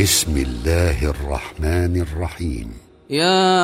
[0.00, 2.68] بسم الله الرحمن الرحيم.
[3.10, 3.60] يا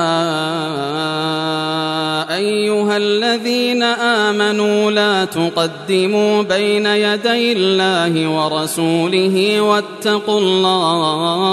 [2.37, 11.53] أيها الذين آمنوا لا تقدموا بين يدي الله ورسوله واتقوا الله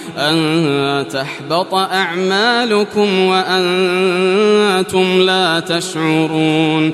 [0.17, 6.93] أن تحبط أعمالكم وأنتم لا تشعرون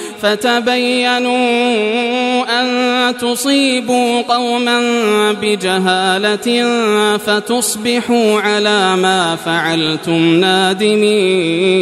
[0.21, 1.41] فتبينوا
[2.61, 4.81] أن تصيبوا قوما
[5.31, 6.47] بجهالة
[7.17, 11.81] فتصبحوا على ما فعلتم نادمين.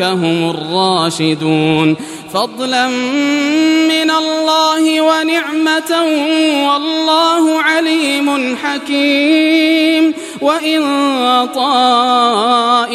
[0.00, 1.96] هم الراشدون.
[2.34, 2.88] فضلا
[3.88, 5.92] من الله ونعمة
[6.68, 10.14] والله عليم حكيم.
[10.40, 10.82] وإن
[11.54, 12.90] طائفتان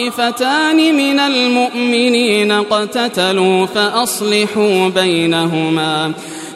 [0.95, 6.13] من المؤمنين اقتتلوا فأصلحوا بينهما.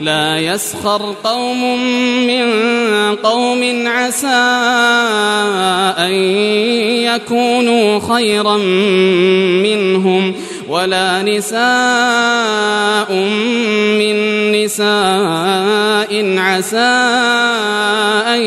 [0.00, 1.82] لا يسخر قوم
[2.26, 2.44] من
[3.16, 4.26] قوم عسى
[5.98, 6.12] أن
[7.02, 8.56] يكونوا خيرا
[9.62, 10.34] منهم
[10.68, 13.12] ولا نساء
[13.98, 14.16] من
[14.52, 16.78] نساء عسى
[18.28, 18.42] أن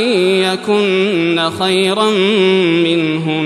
[0.45, 2.09] يكن خيرا
[2.85, 3.40] منهن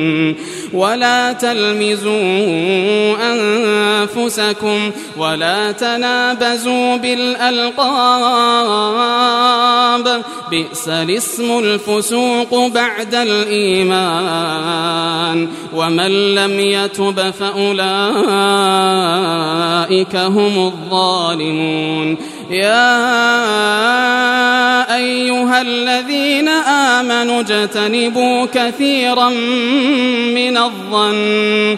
[0.75, 7.75] ولا تلمزوا أنفسكم ولا تنابزوا بالألقاب.
[10.51, 14.55] بئس الاسم الفسوق بعد الإيمان.
[15.73, 17.75] ومن لم يتب فأولئك
[20.15, 22.17] هم الظالمون.
[22.49, 22.95] يا
[24.95, 29.29] أيها الذين آمنوا اجتنبوا كثيرا
[30.35, 31.77] من الظن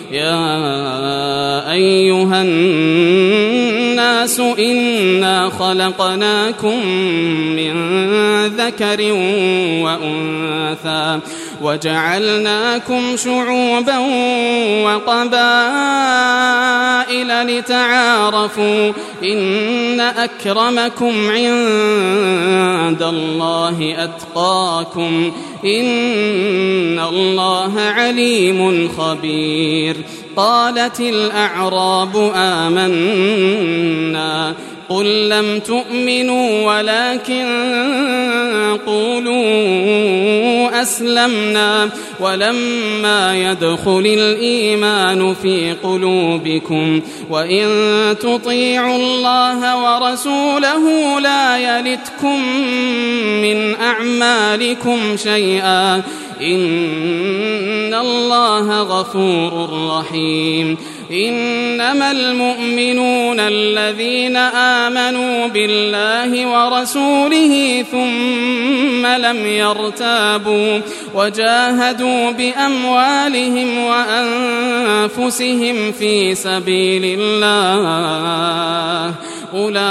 [0.11, 6.85] يا أيها الناس إنا خلقناكم
[7.55, 7.73] من
[8.45, 9.01] ذكر
[9.83, 11.19] وأنثى
[11.61, 13.97] وجعلناكم شعوبا
[14.85, 16.11] وقبائل
[17.43, 18.91] لتعارفوا
[19.23, 25.31] إن أكرمكم عند الله أتقاكم
[25.65, 29.95] إن الله عليم خبير
[30.35, 33.91] قالت الأعراب آمنا
[34.89, 37.45] قل لم تؤمنوا ولكن
[38.85, 41.89] قولوا أسلمنا
[42.21, 47.67] ولما يدخل الإيمان في قلوبكم وإن
[48.19, 52.43] تطيعوا الله ورسوله لا يلتكم
[53.41, 55.95] من أعمالكم شيئا
[56.41, 60.77] إن الله غفور رحيم
[61.11, 70.79] إنما المؤمنون الذين آمنوا بالله ورسوله ثم لم يرتابوا
[71.15, 73.77] وجاهدوا بأموالهم
[75.17, 79.13] وأنفسهم في سبيل الله.
[79.53, 79.81] أولئك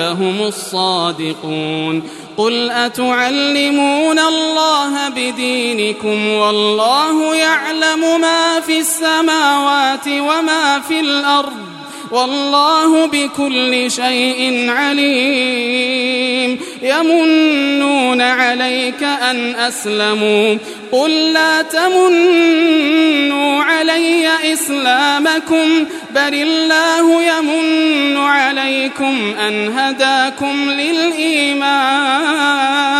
[0.00, 2.02] هم الصادقون.
[2.36, 11.69] قل أتعلمون الله بدينكم والله يعلم ما في السماوات وما في الأرض.
[12.10, 16.58] والله بكل شيء عليم.
[16.82, 20.56] يمنون عليك أن أسلموا.
[20.92, 32.99] قل لا تمنوا علي إسلامكم بل الله يمن عليكم أن هداكم للإيمان.